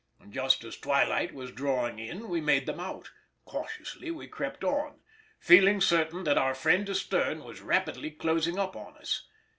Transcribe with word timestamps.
Just 0.31 0.63
as 0.63 0.77
twilight 0.77 1.31
was 1.31 1.51
drawing 1.51 1.99
in 1.99 2.27
we 2.27 2.41
made 2.41 2.65
them 2.65 2.79
out; 2.79 3.11
cautiously 3.45 4.09
we 4.09 4.25
crept 4.27 4.63
on, 4.63 4.99
feeling 5.39 5.79
certain 5.79 6.23
that 6.23 6.39
our 6.39 6.55
friend 6.55 6.89
astern 6.89 7.43
was 7.43 7.61
rapidly 7.61 8.09
closing 8.09 8.57
up 8.57 8.75
on 8.75 8.97
us. 8.97 9.27